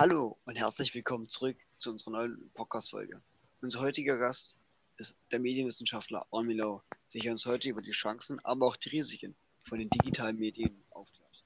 Hallo 0.00 0.38
und 0.46 0.56
herzlich 0.56 0.94
willkommen 0.94 1.28
zurück 1.28 1.58
zu 1.76 1.90
unserer 1.90 2.12
neuen 2.12 2.50
Podcast-Folge. 2.54 3.20
Unser 3.60 3.80
heutiger 3.80 4.16
Gast 4.16 4.56
ist 4.96 5.14
der 5.30 5.40
Medienwissenschaftler 5.40 6.26
Armin 6.32 6.56
Lau, 6.56 6.82
welcher 7.12 7.32
uns 7.32 7.44
heute 7.44 7.68
über 7.68 7.82
die 7.82 7.90
Chancen, 7.90 8.42
aber 8.42 8.66
auch 8.66 8.76
die 8.76 8.88
Risiken 8.88 9.36
von 9.62 9.78
den 9.78 9.90
digitalen 9.90 10.38
Medien 10.38 10.82
aufklärt. 10.88 11.44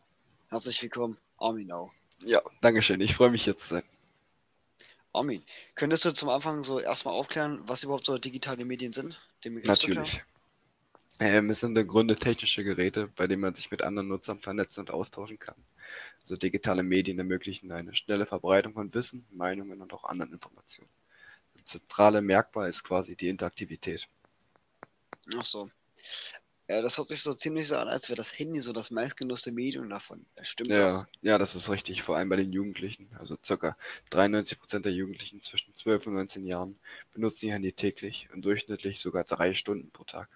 Herzlich 0.51 0.81
willkommen, 0.81 1.19
Armin 1.37 1.67
Lau. 1.67 1.91
Ja, 2.25 2.41
danke 2.61 2.81
schön. 2.81 3.01
Ich 3.01 3.17
freue 3.17 3.31
mich 3.31 3.43
hier 3.43 3.57
zu 3.57 3.67
sein. 3.67 3.83
Armin, 5.13 5.43
könntest 5.75 6.05
du 6.05 6.15
zum 6.15 6.29
Anfang 6.29 6.63
so 6.63 6.79
erstmal 6.79 7.15
aufklären, 7.15 7.61
was 7.67 7.83
überhaupt 7.83 8.05
so 8.05 8.19
digitale 8.19 8.65
Medien 8.65 8.93
sind? 8.93 9.21
Natürlich. 9.65 10.23
Ähm, 11.21 11.51
es 11.51 11.61
sind 11.61 11.79
im 11.79 11.87
Grunde 11.87 12.17
technische 12.17 12.65
Geräte, 12.65 13.09
bei 13.09 13.27
denen 13.27 13.43
man 13.43 13.55
sich 13.55 13.71
mit 13.71 13.83
anderen 13.83 14.09
Nutzern 14.09 14.41
vernetzen 14.41 14.81
und 14.81 14.91
austauschen 14.91 15.39
kann. 15.39 15.55
Also 16.23 16.37
digitale 16.37 16.83
Medien 16.83 17.19
ermöglichen 17.19 17.71
eine 17.71 17.95
schnelle 17.95 18.27
Verbreitung 18.27 18.75
von 18.75 18.93
Wissen, 18.95 19.27
Meinungen 19.31 19.81
und 19.81 19.93
auch 19.93 20.05
anderen 20.05 20.33
Informationen. 20.33 20.91
Das 21.55 21.65
zentrale 21.65 22.21
Merkmal 22.21 22.69
ist 22.69 22.83
quasi 22.83 23.17
die 23.17 23.29
Interaktivität. 23.29 24.09
Ach 25.37 25.45
so. 25.45 25.71
Ja, 26.67 26.81
das 26.81 26.97
hört 26.97 27.11
sich 27.11 27.23
so 27.23 27.35
ziemlich 27.35 27.69
so 27.69 27.77
an, 27.77 27.89
als 27.89 28.09
wäre 28.09 28.17
das 28.17 28.39
Handy 28.39 28.61
so 28.61 28.73
das 28.73 28.91
meistgenutzte 28.91 29.53
Medium 29.53 29.91
davon. 29.91 30.25
Stimmt 30.43 30.71
ja, 30.71 30.89
das? 30.89 31.07
Ja, 31.21 31.37
das 31.37 31.55
ist 31.55 31.69
richtig, 31.69 32.03
vor 32.03 32.17
allem 32.17 32.31
bei 32.31 32.37
den 32.37 32.55
Jugendlichen. 32.55 33.11
Also 33.19 33.37
ca. 33.37 33.77
93% 34.11 34.81
der 34.81 34.93
Jugendlichen 34.93 35.43
zwischen 35.43 35.75
12 35.75 36.07
und 36.07 36.15
19 36.15 36.47
Jahren 36.47 36.79
benutzen 37.13 37.47
ihr 37.47 37.53
Handy 37.53 37.73
täglich 37.73 38.29
und 38.33 38.47
durchschnittlich 38.47 38.99
sogar 38.99 39.25
drei 39.25 39.53
Stunden 39.53 39.91
pro 39.91 40.05
Tag. 40.05 40.31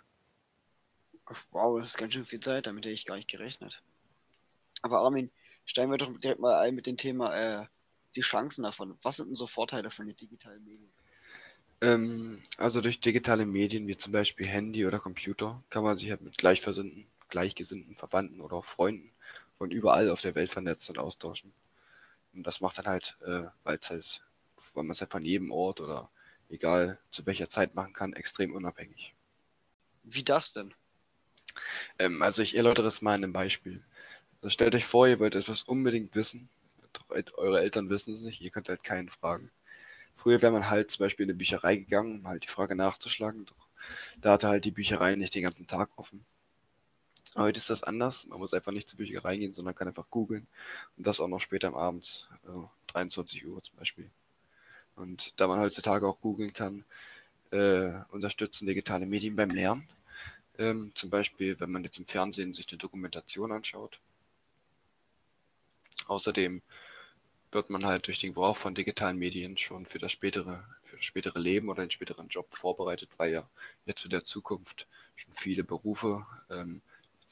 Wow, 1.50 1.78
das 1.78 1.90
ist 1.90 1.98
ganz 1.98 2.14
schön 2.14 2.24
viel 2.24 2.40
Zeit, 2.40 2.66
damit 2.66 2.84
hätte 2.84 2.94
ich 2.94 3.04
gar 3.04 3.16
nicht 3.16 3.28
gerechnet. 3.28 3.82
Aber 4.82 5.00
Armin, 5.00 5.30
steigen 5.64 5.90
wir 5.90 5.98
doch 5.98 6.16
direkt 6.18 6.40
mal 6.40 6.58
ein 6.58 6.74
mit 6.74 6.86
dem 6.86 6.96
Thema 6.96 7.34
äh, 7.34 7.66
die 8.14 8.20
Chancen 8.20 8.62
davon. 8.62 8.98
Was 9.02 9.16
sind 9.16 9.28
denn 9.28 9.34
so 9.34 9.46
Vorteile 9.46 9.90
von 9.90 10.06
den 10.06 10.16
digitalen 10.16 10.64
Medien? 10.64 10.90
Ähm, 11.80 12.42
also 12.56 12.80
durch 12.80 13.00
digitale 13.00 13.46
Medien 13.46 13.86
wie 13.86 13.96
zum 13.96 14.12
Beispiel 14.12 14.46
Handy 14.46 14.86
oder 14.86 14.98
Computer 14.98 15.62
kann 15.70 15.84
man 15.84 15.96
sich 15.96 16.10
halt 16.10 16.22
mit 16.22 16.38
Gleichversinnten, 16.38 17.06
Gleichgesinnten, 17.28 17.96
Verwandten 17.96 18.40
oder 18.40 18.56
auch 18.56 18.64
Freunden 18.64 19.12
von 19.58 19.70
überall 19.70 20.10
auf 20.10 20.20
der 20.20 20.34
Welt 20.34 20.50
vernetzen 20.50 20.96
und 20.96 21.02
austauschen. 21.02 21.52
Und 22.32 22.46
das 22.46 22.60
macht 22.60 22.78
dann 22.78 22.86
halt, 22.86 23.16
äh, 23.24 23.44
weil 23.64 23.78
es 23.80 23.90
halt, 23.90 24.22
weil 24.74 24.84
man 24.84 24.92
es 24.92 25.00
halt 25.00 25.10
von 25.10 25.24
jedem 25.24 25.50
Ort 25.52 25.80
oder 25.80 26.10
egal 26.48 26.98
zu 27.10 27.26
welcher 27.26 27.48
Zeit 27.48 27.74
machen 27.74 27.92
kann, 27.92 28.12
extrem 28.12 28.54
unabhängig. 28.54 29.14
Wie 30.04 30.24
das 30.24 30.52
denn? 30.52 30.72
Ähm, 31.98 32.22
also 32.22 32.42
ich 32.42 32.56
erläutere 32.56 32.86
es 32.86 33.02
mal 33.02 33.14
in 33.14 33.24
einem 33.24 33.32
Beispiel. 33.32 33.82
Also 34.42 34.50
stellt 34.50 34.74
euch 34.74 34.84
vor, 34.84 35.08
ihr 35.08 35.18
wollt 35.18 35.34
etwas 35.34 35.62
unbedingt 35.62 36.14
wissen. 36.14 36.48
Doch 36.92 37.10
eure 37.36 37.60
Eltern 37.60 37.90
wissen 37.90 38.14
es 38.14 38.24
nicht, 38.24 38.40
ihr 38.40 38.50
könnt 38.50 38.68
halt 38.68 38.82
keinen 38.82 39.08
fragen. 39.08 39.50
Früher 40.14 40.42
wäre 40.42 40.52
man 40.52 40.70
halt 40.70 40.90
zum 40.90 41.04
Beispiel 41.04 41.24
in 41.24 41.30
eine 41.30 41.38
Bücherei 41.38 41.76
gegangen, 41.76 42.20
um 42.20 42.28
halt 42.28 42.44
die 42.44 42.48
Frage 42.48 42.74
nachzuschlagen. 42.74 43.44
Doch 43.46 43.68
da 44.20 44.32
hatte 44.32 44.48
halt 44.48 44.64
die 44.64 44.70
Bücherei 44.70 45.14
nicht 45.14 45.34
den 45.34 45.42
ganzen 45.42 45.66
Tag 45.66 45.90
offen. 45.96 46.24
Heute 47.36 47.58
ist 47.58 47.70
das 47.70 47.84
anders. 47.84 48.26
Man 48.26 48.38
muss 48.40 48.52
einfach 48.52 48.72
nicht 48.72 48.88
zur 48.88 48.96
Bücherei 48.96 49.36
gehen, 49.36 49.52
sondern 49.52 49.74
kann 49.74 49.86
einfach 49.86 50.10
googeln. 50.10 50.46
Und 50.96 51.06
das 51.06 51.20
auch 51.20 51.28
noch 51.28 51.40
später 51.40 51.68
am 51.68 51.74
Abend, 51.74 52.28
also 52.44 52.68
23 52.88 53.46
Uhr 53.46 53.62
zum 53.62 53.76
Beispiel. 53.76 54.10
Und 54.96 55.32
da 55.36 55.46
man 55.46 55.60
heutzutage 55.60 56.06
auch 56.06 56.20
googeln 56.20 56.52
kann, 56.52 56.84
äh, 57.52 57.92
unterstützen 58.10 58.66
digitale 58.66 59.06
Medien 59.06 59.36
beim 59.36 59.50
Lernen. 59.50 59.88
Ähm, 60.58 60.92
zum 60.94 61.10
Beispiel, 61.10 61.58
wenn 61.60 61.70
man 61.70 61.84
jetzt 61.84 61.98
im 61.98 62.06
Fernsehen 62.06 62.52
sich 62.52 62.68
eine 62.68 62.78
Dokumentation 62.78 63.52
anschaut. 63.52 64.00
Außerdem 66.06 66.62
wird 67.50 67.70
man 67.70 67.86
halt 67.86 68.06
durch 68.06 68.20
den 68.20 68.30
Gebrauch 68.30 68.56
von 68.56 68.74
digitalen 68.74 69.18
Medien 69.18 69.56
schon 69.56 69.86
für 69.86 69.98
das 69.98 70.12
spätere, 70.12 70.64
für 70.82 70.96
das 70.96 71.04
spätere 71.04 71.38
Leben 71.38 71.68
oder 71.68 71.84
den 71.84 71.90
späteren 71.90 72.28
Job 72.28 72.54
vorbereitet, 72.54 73.10
weil 73.16 73.32
ja 73.32 73.48
jetzt 73.86 74.04
in 74.04 74.10
der 74.10 74.24
Zukunft 74.24 74.86
schon 75.16 75.32
viele 75.32 75.64
Berufe 75.64 76.26
ähm, 76.50 76.82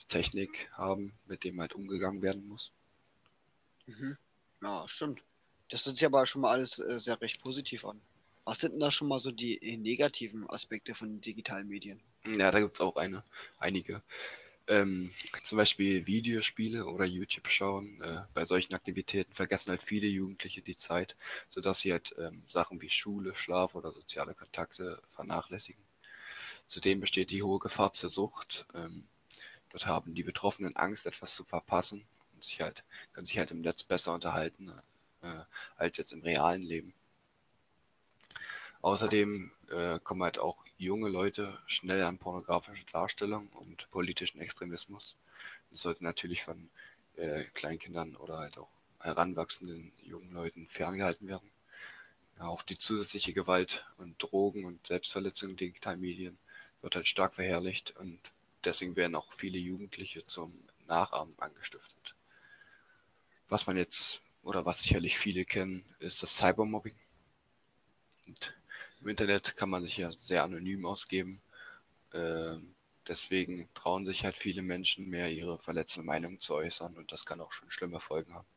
Technik 0.08 0.70
haben, 0.72 1.12
mit 1.26 1.44
dem 1.44 1.60
halt 1.60 1.74
umgegangen 1.74 2.22
werden 2.22 2.46
muss. 2.48 2.70
Mhm. 3.86 4.16
Ja, 4.62 4.86
stimmt. 4.88 5.22
Das 5.70 5.84
hört 5.84 5.96
sich 5.96 6.06
aber 6.06 6.26
schon 6.26 6.42
mal 6.42 6.52
alles 6.52 6.78
äh, 6.78 6.98
sehr 6.98 7.20
recht 7.20 7.40
positiv 7.40 7.84
an. 7.84 8.00
Was 8.46 8.60
sind 8.60 8.74
denn 8.74 8.80
da 8.80 8.92
schon 8.92 9.08
mal 9.08 9.18
so 9.18 9.32
die 9.32 9.60
äh, 9.60 9.76
negativen 9.76 10.48
Aspekte 10.48 10.94
von 10.94 11.20
digitalen 11.20 11.66
Medien? 11.66 12.00
Ja, 12.24 12.52
da 12.52 12.60
gibt 12.60 12.76
es 12.76 12.80
auch 12.80 12.94
eine, 12.94 13.24
einige. 13.58 14.02
Ähm, 14.68 15.10
zum 15.42 15.58
Beispiel 15.58 16.06
Videospiele 16.06 16.86
oder 16.86 17.04
YouTube 17.04 17.48
schauen. 17.48 18.00
Äh, 18.02 18.22
bei 18.34 18.44
solchen 18.44 18.74
Aktivitäten 18.74 19.34
vergessen 19.34 19.70
halt 19.70 19.82
viele 19.82 20.06
Jugendliche 20.06 20.62
die 20.62 20.76
Zeit, 20.76 21.16
sodass 21.48 21.80
sie 21.80 21.90
halt 21.90 22.14
ähm, 22.18 22.44
Sachen 22.46 22.80
wie 22.80 22.88
Schule, 22.88 23.34
Schlaf 23.34 23.74
oder 23.74 23.92
soziale 23.92 24.34
Kontakte 24.34 25.02
vernachlässigen. 25.08 25.82
Zudem 26.68 27.00
besteht 27.00 27.32
die 27.32 27.42
hohe 27.42 27.58
Gefahr 27.58 27.92
zur 27.92 28.10
Sucht. 28.10 28.64
Ähm, 28.74 29.08
dort 29.70 29.86
haben 29.86 30.14
die 30.14 30.22
Betroffenen 30.22 30.76
Angst, 30.76 31.06
etwas 31.06 31.34
zu 31.34 31.42
verpassen 31.42 32.04
und 32.32 32.44
sich 32.44 32.60
halt, 32.60 32.84
können 33.12 33.26
sich 33.26 33.38
halt 33.38 33.50
im 33.50 33.60
Netz 33.60 33.82
besser 33.82 34.14
unterhalten 34.14 34.72
äh, 35.22 35.40
als 35.76 35.96
jetzt 35.96 36.12
im 36.12 36.22
realen 36.22 36.62
Leben. 36.62 36.94
Außerdem 38.86 39.50
äh, 39.72 39.98
kommen 39.98 40.22
halt 40.22 40.38
auch 40.38 40.64
junge 40.78 41.08
Leute 41.08 41.58
schnell 41.66 42.04
an 42.04 42.18
pornografische 42.18 42.84
Darstellung 42.92 43.48
und 43.48 43.90
politischen 43.90 44.40
Extremismus. 44.40 45.16
Das 45.72 45.80
sollte 45.80 46.04
natürlich 46.04 46.44
von 46.44 46.70
äh, 47.16 47.42
Kleinkindern 47.52 48.14
oder 48.14 48.38
halt 48.38 48.58
auch 48.58 48.70
heranwachsenden 49.00 49.90
jungen 50.04 50.30
Leuten 50.30 50.68
ferngehalten 50.68 51.26
werden. 51.26 51.50
Ja, 52.38 52.44
auf 52.44 52.62
die 52.62 52.78
zusätzliche 52.78 53.32
Gewalt 53.32 53.84
und 53.98 54.22
Drogen 54.22 54.64
und 54.64 54.86
Selbstverletzung 54.86 55.50
in 55.50 55.56
digitalen 55.56 56.00
Medien 56.00 56.38
wird 56.80 56.94
halt 56.94 57.08
stark 57.08 57.34
verherrlicht 57.34 57.96
und 57.96 58.20
deswegen 58.62 58.94
werden 58.94 59.16
auch 59.16 59.32
viele 59.32 59.58
Jugendliche 59.58 60.24
zum 60.26 60.54
Nachahmen 60.86 61.36
angestiftet. 61.40 62.14
Was 63.48 63.66
man 63.66 63.76
jetzt 63.76 64.22
oder 64.44 64.64
was 64.64 64.84
sicherlich 64.84 65.18
viele 65.18 65.44
kennen, 65.44 65.84
ist 65.98 66.22
das 66.22 66.36
Cybermobbing. 66.36 66.94
Und 68.28 68.55
im 69.06 69.10
Internet 69.10 69.56
kann 69.56 69.70
man 69.70 69.84
sich 69.84 69.98
ja 69.98 70.10
sehr 70.10 70.42
anonym 70.42 70.84
ausgeben. 70.84 71.40
Äh, 72.12 72.56
deswegen 73.06 73.68
trauen 73.72 74.04
sich 74.04 74.24
halt 74.24 74.36
viele 74.36 74.62
Menschen 74.62 75.08
mehr, 75.08 75.30
ihre 75.30 75.60
verletzende 75.60 76.04
Meinung 76.04 76.40
zu 76.40 76.56
äußern 76.56 76.96
und 76.96 77.12
das 77.12 77.24
kann 77.24 77.40
auch 77.40 77.52
schon 77.52 77.70
schlimme 77.70 78.00
Folgen 78.00 78.34
haben. 78.34 78.48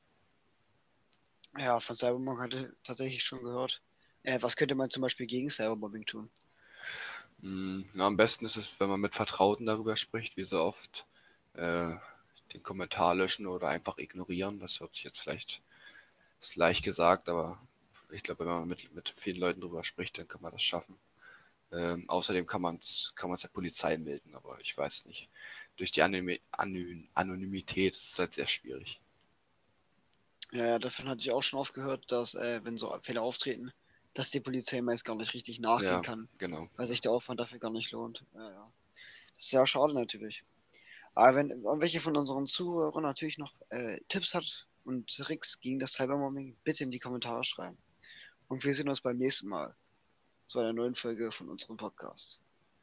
Ja, 1.55 1.79
von 1.79 1.95
Cybermobbing 1.95 2.41
hatte 2.41 2.71
ich 2.73 2.83
tatsächlich 2.83 3.23
schon 3.23 3.43
gehört. 3.43 3.83
Äh, 4.23 4.41
was 4.41 4.55
könnte 4.55 4.73
man 4.73 4.89
zum 4.89 5.03
Beispiel 5.03 5.27
gegen 5.27 5.51
Cybermobbing 5.51 6.05
tun? 6.05 6.31
Mm, 7.41 7.81
na, 7.93 8.07
am 8.07 8.17
besten 8.17 8.47
ist 8.47 8.55
es, 8.55 8.79
wenn 8.79 8.89
man 8.89 9.01
mit 9.01 9.13
Vertrauten 9.13 9.67
darüber 9.67 9.97
spricht, 9.97 10.35
wie 10.35 10.45
so 10.45 10.63
oft 10.63 11.05
äh, 11.53 11.93
den 12.53 12.63
Kommentar 12.63 13.13
löschen 13.13 13.45
oder 13.45 13.67
einfach 13.67 13.99
ignorieren. 13.99 14.59
Das 14.59 14.79
hört 14.79 14.95
sich 14.95 15.03
jetzt 15.03 15.19
vielleicht 15.19 15.61
ist 16.41 16.55
leicht 16.55 16.83
gesagt, 16.83 17.29
aber 17.29 17.61
ich 18.11 18.23
glaube, 18.23 18.45
wenn 18.45 18.53
man 18.53 18.67
mit, 18.67 18.93
mit 18.93 19.09
vielen 19.09 19.37
Leuten 19.37 19.61
drüber 19.61 19.83
spricht, 19.83 20.17
dann 20.17 20.27
kann 20.27 20.41
man 20.41 20.51
das 20.51 20.63
schaffen. 20.63 20.97
Ähm, 21.71 22.09
außerdem 22.09 22.47
kann 22.47 22.61
man 22.61 22.77
es 22.77 23.13
kann 23.15 23.35
der 23.35 23.47
Polizei 23.49 23.97
melden, 23.97 24.33
aber 24.35 24.59
ich 24.61 24.75
weiß 24.75 25.05
nicht. 25.05 25.27
Durch 25.77 25.91
die 25.91 26.01
Anony 26.01 26.41
Anonymität 27.13 27.95
ist 27.95 28.09
es 28.09 28.19
halt 28.19 28.33
sehr 28.33 28.47
schwierig. 28.47 28.99
Ja, 30.51 30.79
davon 30.79 31.07
hatte 31.07 31.21
ich 31.21 31.31
auch 31.31 31.43
schon 31.43 31.59
oft 31.59 31.73
gehört, 31.73 32.11
dass, 32.11 32.33
äh, 32.33 32.61
wenn 32.63 32.77
so 32.77 32.97
Fälle 33.01 33.21
auftreten, 33.21 33.71
dass 34.15 34.31
die 34.31 34.39
Polizei 34.39 34.81
meist 34.81 35.05
gar 35.05 35.15
nicht 35.15 35.35
richtig 35.35 35.59
nachgehen 35.59 35.91
Ja, 35.91 36.01
kann, 36.01 36.27
genau. 36.39 36.67
weil 36.75 36.87
sich 36.87 37.01
der 37.01 37.11
Aufwand 37.11 37.39
dafür 37.39 37.59
gar 37.59 37.69
nicht 37.69 37.91
lohnt. 37.91 38.25
Ja, 38.33 38.49
ja. 38.49 38.71
Das 39.35 39.45
ist 39.45 39.51
ja 39.51 39.65
schade 39.65 39.93
natürlich. 39.93 40.43
Aber 41.13 41.35
wenn 41.35 41.51
irgendwelche 41.51 42.01
von 42.01 42.17
unseren 42.17 42.47
Zuhörern 42.47 43.03
natürlich 43.03 43.37
noch 43.37 43.53
äh, 43.69 43.99
Tipps 44.07 44.33
hat 44.33 44.67
und 44.85 45.07
Tricks 45.15 45.59
gegen 45.59 45.79
das 45.79 45.93
Cybermobbing, 45.93 46.57
bitte 46.63 46.83
in 46.83 46.91
die 46.91 46.99
Kommentare 46.99 47.43
schreiben. 47.43 47.77
Und 48.49 48.63
wir 48.65 48.73
sehen 48.73 48.89
uns 48.89 48.99
beim 48.99 49.17
nächsten 49.17 49.47
Mal 49.47 49.75
zu 50.45 50.59
einer 50.59 50.73
neuen 50.73 50.95
Folge 50.95 51.31
von 51.31 51.49
unserem 51.49 51.77
Podcast. 51.77 52.41